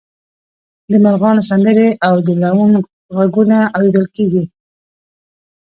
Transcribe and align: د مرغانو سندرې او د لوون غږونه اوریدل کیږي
د 0.91 0.93
مرغانو 1.03 1.47
سندرې 1.49 1.89
او 2.07 2.15
د 2.25 2.29
لوون 2.43 2.71
غږونه 3.17 3.57
اوریدل 3.77 4.05
کیږي 4.15 4.43